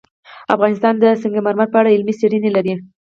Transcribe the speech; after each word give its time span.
افغانستان 0.55 0.93
د 0.99 1.03
سنگ 1.21 1.35
مرمر 1.45 1.67
په 1.71 1.77
اړه 1.81 1.93
علمي 1.95 2.13
څېړنې 2.19 2.49
لري. 2.53 2.73